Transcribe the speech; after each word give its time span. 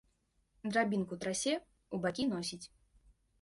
Драбінку 0.71 1.17
трасе, 1.25 1.53
у 1.99 2.01
бакі 2.07 2.27
носіць. 2.33 2.61